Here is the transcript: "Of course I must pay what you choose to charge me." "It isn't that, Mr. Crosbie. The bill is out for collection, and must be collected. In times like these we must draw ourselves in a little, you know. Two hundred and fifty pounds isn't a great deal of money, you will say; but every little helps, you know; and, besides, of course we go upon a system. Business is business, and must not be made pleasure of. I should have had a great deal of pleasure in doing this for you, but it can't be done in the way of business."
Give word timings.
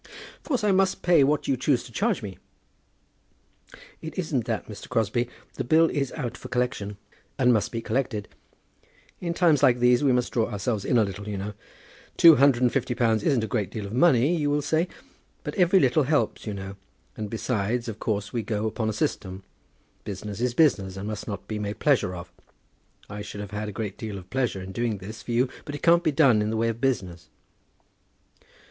"Of 0.37 0.43
course 0.45 0.63
I 0.63 0.71
must 0.71 1.03
pay 1.03 1.23
what 1.23 1.47
you 1.47 1.55
choose 1.55 1.83
to 1.83 1.91
charge 1.91 2.23
me." 2.23 2.39
"It 4.01 4.17
isn't 4.17 4.45
that, 4.45 4.67
Mr. 4.67 4.89
Crosbie. 4.89 5.29
The 5.57 5.63
bill 5.63 5.91
is 5.91 6.11
out 6.13 6.35
for 6.37 6.47
collection, 6.47 6.97
and 7.37 7.53
must 7.53 7.71
be 7.71 7.83
collected. 7.83 8.27
In 9.19 9.35
times 9.35 9.61
like 9.61 9.77
these 9.77 10.03
we 10.03 10.11
must 10.11 10.33
draw 10.33 10.49
ourselves 10.49 10.85
in 10.85 10.97
a 10.97 11.03
little, 11.03 11.27
you 11.29 11.37
know. 11.37 11.53
Two 12.17 12.37
hundred 12.37 12.63
and 12.63 12.73
fifty 12.73 12.95
pounds 12.95 13.21
isn't 13.21 13.43
a 13.43 13.47
great 13.47 13.69
deal 13.69 13.85
of 13.85 13.93
money, 13.93 14.35
you 14.35 14.49
will 14.49 14.63
say; 14.63 14.87
but 15.43 15.53
every 15.53 15.79
little 15.79 16.01
helps, 16.01 16.47
you 16.47 16.55
know; 16.55 16.77
and, 17.15 17.29
besides, 17.29 17.87
of 17.87 17.99
course 17.99 18.33
we 18.33 18.41
go 18.41 18.65
upon 18.65 18.89
a 18.89 18.93
system. 18.93 19.43
Business 20.03 20.41
is 20.41 20.55
business, 20.55 20.97
and 20.97 21.07
must 21.07 21.27
not 21.27 21.47
be 21.47 21.59
made 21.59 21.77
pleasure 21.77 22.15
of. 22.15 22.31
I 23.07 23.21
should 23.21 23.39
have 23.41 23.51
had 23.51 23.69
a 23.69 23.71
great 23.71 23.99
deal 23.99 24.17
of 24.17 24.31
pleasure 24.31 24.63
in 24.63 24.71
doing 24.71 24.97
this 24.97 25.21
for 25.21 25.31
you, 25.31 25.47
but 25.63 25.75
it 25.75 25.83
can't 25.83 26.03
be 26.03 26.11
done 26.11 26.41
in 26.41 26.49
the 26.49 26.57
way 26.57 26.69
of 26.69 26.81
business." 26.81 27.29